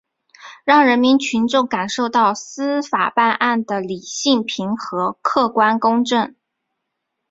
[0.65, 6.33] 让人民群众感受到司法办案的理性平和、客观公正